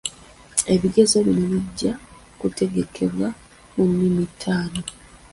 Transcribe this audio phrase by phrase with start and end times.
[0.73, 1.91] Ebigezo bino bijja
[2.39, 3.27] kutegekebwa
[3.73, 4.81] mu nnimi taano.